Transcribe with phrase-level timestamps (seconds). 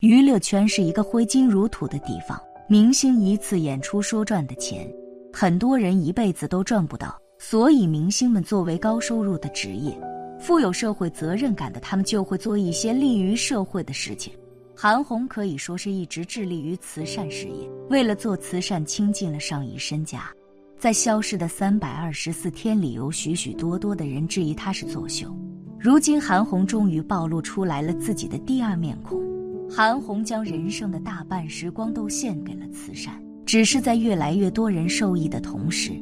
[0.00, 2.38] 娱乐圈是一个挥金如土的地方，
[2.68, 4.86] 明星一次演出说赚的钱，
[5.32, 7.18] 很多人一辈子都赚不到。
[7.38, 9.98] 所以，明星们作为高收入的职业，
[10.38, 14.32] 富有社会责任感的他们，就会做一些利于社会的事情。
[14.74, 20.30] 韩红可以说是一直致力于慈善事业，为了做慈善倾尽了上亿身家。
[20.78, 25.34] 在消失的三百二十四天里，有许许多多的人质疑她是作秀。
[25.78, 29.24] 如今，韩红终于暴露出来了自己的第二面孔。
[29.68, 35.92] 韩红将人生的大半时光都献给了慈善，只是在越来越多人受益的同时，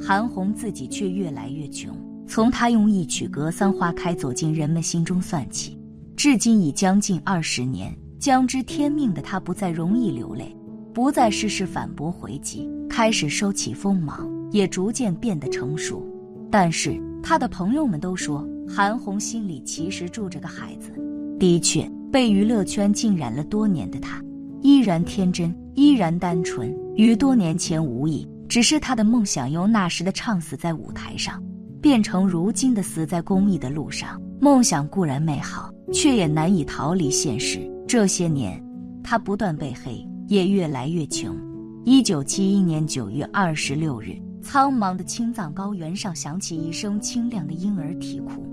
[0.00, 1.96] 韩红自己却越来越穷。
[2.26, 5.78] 从她用一曲《格桑花开》走进人们心中算起，
[6.16, 7.94] 至今已将近二十年。
[8.18, 10.56] 将知天命的她不再容易流泪，
[10.94, 16.02] 不再事事反驳回击，开始收起锋芒，也逐渐变得成熟。
[16.50, 20.90] 但是她的朋友们都说，韩红心里其实住着个孩子。
[21.38, 24.22] 的确，被娱乐圈浸染了多年的她，
[24.62, 28.24] 依然天真，依然单纯，与多年前无异。
[28.48, 31.42] 只是她的梦想由那时的唱死在舞台上，
[31.82, 34.22] 变成如今的死在公益的路上。
[34.40, 37.68] 梦想固然美好，却也难以逃离现实。
[37.84, 38.64] 这些年，
[39.02, 41.36] 他不断被黑，也越来越穷。
[41.82, 48.46] 一九七一年九月二十六日，苍茫的青藏高原上响起一声清亮的婴儿啼哭，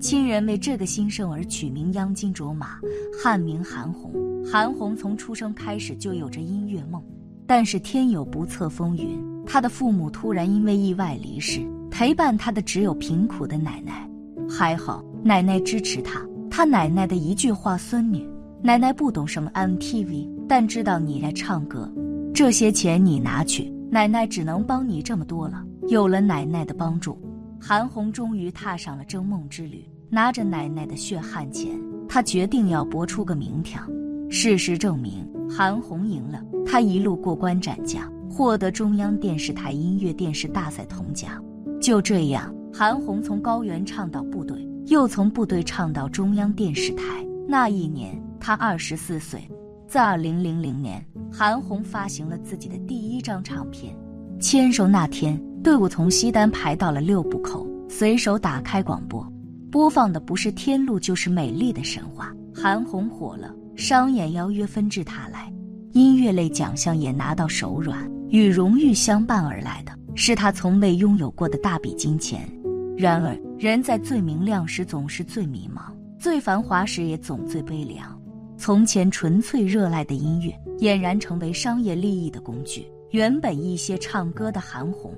[0.00, 2.78] 亲人为这个新生儿取名央金卓玛，
[3.20, 4.12] 汉名韩红。
[4.44, 7.02] 韩红从出生开始就有着音乐梦，
[7.48, 11.60] 但是天有不测风云，她的父母突然因为意外离世，
[11.90, 14.08] 陪伴她的只有贫苦的奶奶。
[14.48, 18.24] 还好，奶奶支持她，她奶奶的一句话：“孙女。”
[18.62, 21.92] 奶奶不懂什么 MTV，但知道你爱唱歌，
[22.32, 25.64] 这些钱你拿去，奶奶只能帮你这么多了。
[25.88, 27.20] 有了奶奶的帮助，
[27.60, 29.84] 韩红终于踏上了征梦之旅。
[30.10, 31.78] 拿着奶奶的血汗钱，
[32.08, 33.88] 她决定要搏出个名堂。
[34.30, 36.42] 事实证明，韩红赢了。
[36.64, 41.42] 她一路过关斩将，获得中央电视台音乐电视大赛铜奖。
[41.80, 47.04] 就这样，韩红从高原唱到部队，又从部队唱到中央电视台。
[47.46, 48.20] 那一年。
[48.40, 49.42] 他二十四岁，
[49.88, 53.92] 在二零零零年，韩红发行了自己的第一张唱片。
[54.38, 59.26] 签售那天，队伍从西单排到了六步口，随手打开广播，
[59.70, 62.32] 播放的不是《天路》，就是《美丽的神话》。
[62.60, 65.52] 韩红火了，商演邀约纷至沓来，
[65.92, 68.08] 音乐类奖项也拿到手软。
[68.30, 72.48] 与荣誉相伴而来的是他从未拥有过的大笔金钱。
[72.96, 78.18] 然而，人在最明亮时总是最迷茫，最繁华时也总最悲凉。
[78.56, 82.86] 从前纯粹热爱的音乐，俨然成为商业利益的工具。
[83.12, 85.14] 原本一些唱歌的韩红，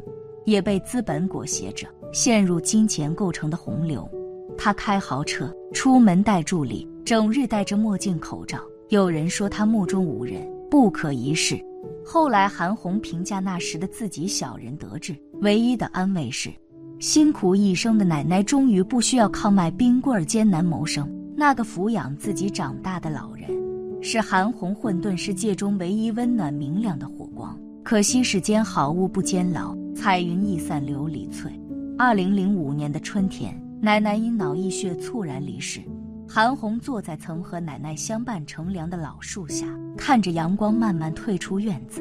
[0.50, 4.10] 也被资本裹挟着，陷入金钱构成的洪流。
[4.58, 8.58] 他开豪车，出门带助理，整日戴着墨镜口罩。
[8.88, 11.56] 有人说他目中无人，不可一世。
[12.04, 16.50] 后来韩红评价那时的自己小人得志，唯一的安慰是，
[16.98, 21.08] 辛苦一生的奶奶终于不需要靠卖冰棍艰难谋生。
[21.36, 23.48] 那个抚养自己长大的老人，
[24.02, 27.56] 是韩红混沌世界中唯一温暖明亮的火光。
[27.82, 31.52] 可惜世间好物不坚牢，彩云易散琉璃脆。
[31.98, 35.78] 二零零五年的春天，奶奶因脑溢血猝然离世。
[36.26, 39.66] 韩红坐在曾和奶奶相伴乘凉的老树下，
[39.98, 42.00] 看着阳光慢慢退出院子。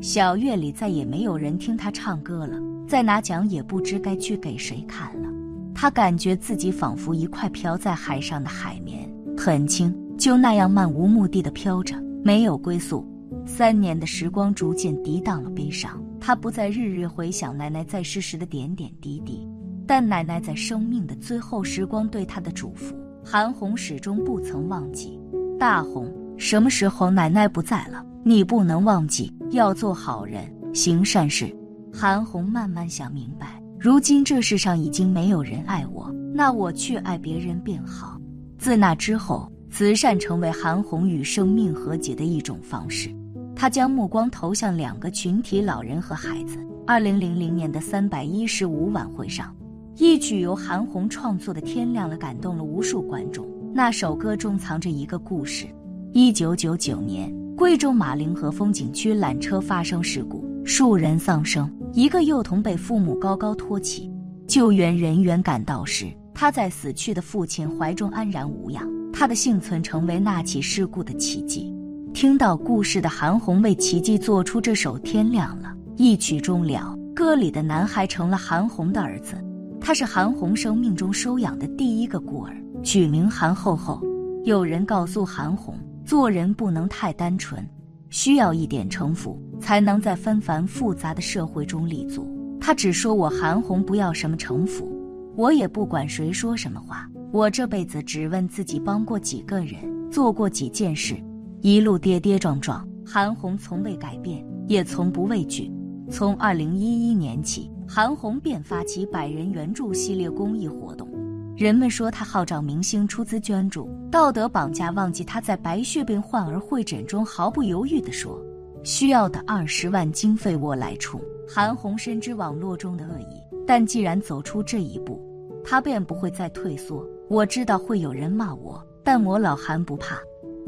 [0.00, 2.56] 小院里再也没有人听她唱歌了，
[2.86, 5.28] 再拿奖也不知该去给谁看了。
[5.74, 13.04] 他感觉自己仿佛一块飘在海上的海绵，很轻，就那样漫无目的的飘着，没有归宿。
[13.44, 16.00] 三年的时光逐渐涤荡了悲伤，
[16.30, 19.44] 他不再日日回想奶奶在世时的点点滴滴，
[19.84, 25.18] 但奶奶在生命的最后时光对他的嘱咐，韩红始终不曾忘记。
[25.58, 26.08] 大红，
[26.38, 31.52] 什么时候奶奶不在了，你不能忘记要做好人，行善事。
[31.92, 33.60] 韩红慢慢想明白。
[33.76, 38.20] 如今这世上已经没有人爱我，那我去爱别人便好。
[38.56, 43.12] 自那之后，慈善成为韩红与生命和解的一种方式。
[43.60, 46.56] 他将目光投向两个群体：老人和孩子。
[46.86, 49.54] 二零零零年的三百一十五晚会上，
[49.98, 53.46] 一曲由韩红创作的《天亮了》感动了无数观众。
[53.74, 55.66] 那首歌中藏着一个故事：
[56.14, 60.42] 一九九九年，贵州马陵河风景区缆车发生事故。
[60.64, 64.10] 数人丧生，一个幼童被父母高高托起。
[64.46, 68.88] 救援人员赶到时，他在死去的父亲怀中安然无恙。
[69.12, 71.70] 他的幸存成为那起事故的奇迹。
[72.12, 76.96] 听到故事的韩红为奇迹做出这首《天亮了》，一曲终了。
[77.14, 79.42] 歌里的男孩成了韩红的儿子，
[79.80, 84.02] 他是韩红生命中收养的第一个孤儿，取名韩厚厚。
[84.44, 85.74] 有人告诉韩红，
[86.04, 87.66] 做人不能太单纯，
[88.10, 92.28] 需要一点城府，才能在纷繁复杂的社会中立足。
[92.60, 94.90] 他只说我韩红不要什么城府，
[95.36, 97.08] 我也不管谁说什么话。
[97.32, 101.16] 我这辈子只问自己帮过几个人，做过几件事，
[101.62, 105.70] 一路跌跌撞撞，韩红从未改变，也从不畏惧。
[106.10, 111.06] 从二零一一年起，韩红便发起百人援助系列公益活动。
[111.54, 118.40] 人们说她号召明星出资捐助，道德绑架，忘记她在白血病患儿会诊中毫不犹豫地说
[118.82, 125.20] ：“需要的二十万经费我来出。”韩红深知网络中的恶意，但既然走出这一步，
[125.62, 127.06] 她便不会再退缩。
[127.28, 130.18] 我知道会有人骂我，但我老韩不怕。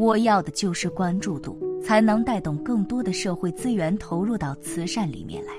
[0.02, 5.52] 我要的就是关注度，才能带动更多的社会资源投入到慈善里面来。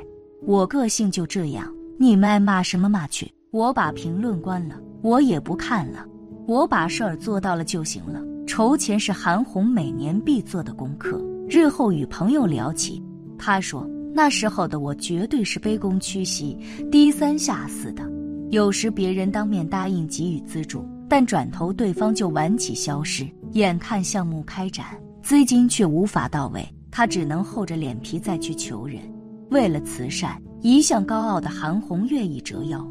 [0.45, 4.77] 我个性就这样，你们爱骂什么骂去，我把评论关了。
[5.01, 6.05] 我也不看了，
[6.45, 8.21] 我把事儿做到了就行了。
[8.45, 11.23] 筹钱是韩红每年必做的功课。
[11.47, 13.01] 日后与朋友聊起，
[13.37, 16.57] 他说那时候的我绝对是卑躬屈膝、
[16.91, 18.03] 低三下四的。
[18.49, 23.25] 有时别人当面答应给予资助，但转头对方就玩起消失。
[23.53, 24.85] 眼看项目开展，
[25.21, 28.99] 资金却无法到位，他只能厚着脸皮再去求人。
[29.51, 32.83] 为了慈善，一向高傲的韩红愿意折腰。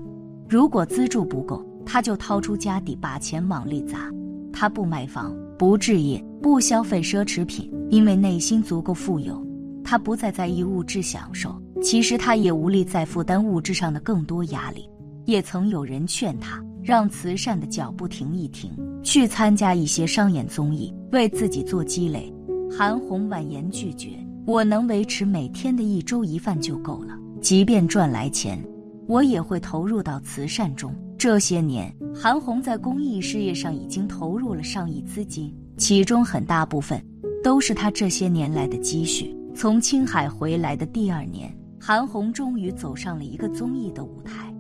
[0.48, 4.08] 如果资助不够，他就掏出家底把钱往里砸，
[4.52, 9.44] 他不买房，不置业，不消费奢侈品，因为内心足够富有。
[9.82, 14.88] 他不再在意物质享受，其实他也无力再负担物质上的更多压力。
[15.24, 18.70] 也曾有人劝他让慈善的脚步停一停，
[19.02, 22.32] 去参加一些商演综艺，为自己做积累。
[22.70, 24.10] 韩红婉言拒绝
[24.46, 28.58] ：“我能维持每天的一粥一饭就够了，即便赚来钱，
[29.06, 37.00] 我也会投入到慈善中。”这些年，韩红在公益事业上已经投入了上亿资金，其中很大部分
[37.44, 39.32] 都是她这些年来的积蓄。
[39.54, 44.51] 从青海回来的第二年，韩红终于走上了一个综艺的舞台。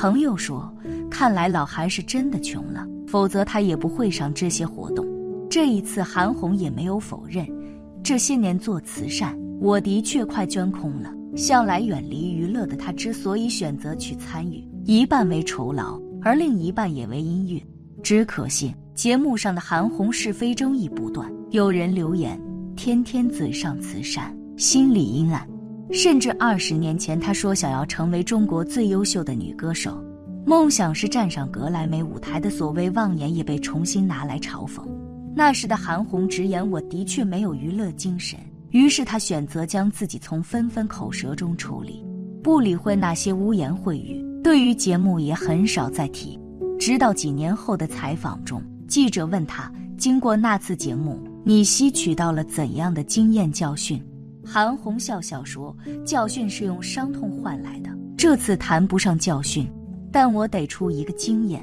[0.00, 0.72] 朋友说
[1.10, 5.04] ：“看来老韩是真的穷了，否则他也不会上这些活动。”
[5.50, 7.44] 这一次，韩红也没有否认，
[8.00, 11.12] 这些年做慈善，我的确快捐空了。
[11.36, 16.00] 向来远离娱乐的他，之所以选择去参与，一半为酬劳。
[16.22, 17.60] 而另一半也为音乐，
[18.00, 22.40] 只可惜节目上的韩红是非争议不断，有人留言
[22.76, 25.44] 天天嘴上慈善，心里阴暗。
[25.90, 30.02] 甚至二十年前她说想要成为中国最优秀的女歌手，
[30.44, 34.82] 梦想是站上格莱美舞台的所谓妄言也被重新拿来嘲讽。
[35.34, 38.38] 那时的韩红直言我的确没有娱乐精神，
[38.70, 42.04] 于是她选择将自己从纷纷口舌中处理，
[42.42, 44.24] 不理会那些污言秽语。
[44.42, 46.38] 对于节目也很少再提，
[46.78, 54.02] 直到几年后的采访中，记者问她：“经过那次节目，你吸取到了怎样的经验教训？”
[54.50, 59.70] 韩红笑笑说：“教训是用伤痛换来的，这次谈不上教训，
[60.10, 61.62] 但我得出一个经验：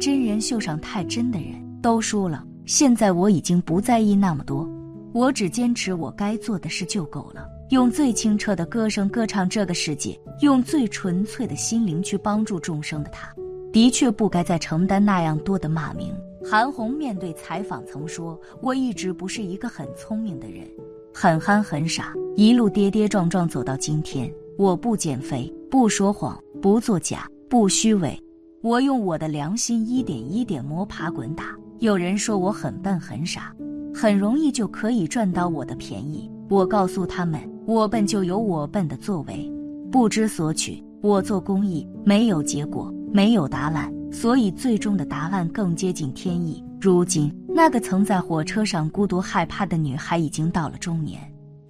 [0.00, 2.46] 真人秀上太真的人都输了。
[2.64, 4.70] 现在我已经不在意那么多，
[5.12, 13.34] 我只坚持我该做的事就够了。”用最清澈的歌声歌唱这个世界，用最纯粹的心灵去帮助众生的他，
[13.72, 16.14] 的确不该再承担那样多的骂名。
[16.48, 20.68] 韩红面对采访曾说：“我一直不是一个很聪明的人，
[21.14, 24.32] 很憨很傻，一路跌跌撞撞走到今天。
[24.58, 28.18] 我不减肥，不说谎，不作假，不虚伪。
[28.62, 31.56] 我用我的良心一点一点摸爬滚打。
[31.80, 33.54] 有人说我很笨很傻，
[33.94, 36.30] 很容易就可以赚到我的便宜。
[36.48, 39.48] 我告诉他们。”我笨就有我笨的作为，
[39.88, 40.82] 不知所取。
[41.00, 46.62] 我做公益没有结果，没有答案，所以最终的答案更接近天意。
[46.84, 51.20] 如今，那个曾在火车上孤独害怕的女孩已经到了中年，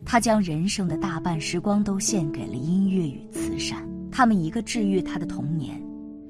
[0.07, 3.87] 她将人生的大半时光都献给了音乐与慈善。
[4.11, 5.79] 他们一个治愈她的童年，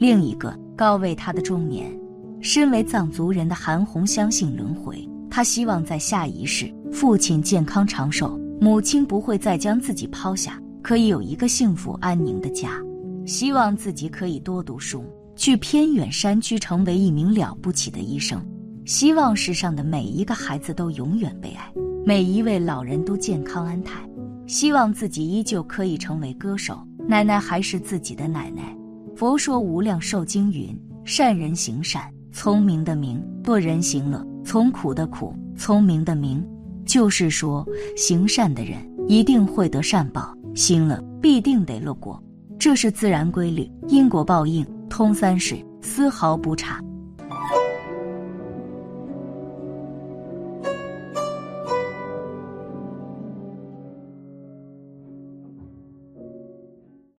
[0.01, 1.97] 另一个告慰她的中年。
[2.41, 8.37] 身为藏族人的韩红相信轮回，她希望在下一世，父亲健康长寿。
[8.61, 12.83] 母亲不会再将自己抛下，可以有一个幸福安宁的家。
[13.27, 15.05] 希望自己可以多读书，
[15.37, 18.45] 去偏远山区成为一名了不起的医生。
[18.85, 21.73] 希望世上的每一个孩子都永远被爱，
[22.05, 24.01] 每一位老人都健康安泰。
[24.47, 28.77] 希望自己依旧可以成为歌手，奶奶还是自己的奶奶。
[29.15, 36.45] 佛说无量寿经云：善人行善，聪明的明；恶人行乐，从苦的苦，聪明的明。
[36.85, 37.65] 就是说，
[37.97, 42.21] 行善的人一定会得善报，行了必定得乐果，
[42.59, 46.83] 这是自然规律，因果报应通三世，丝毫不差。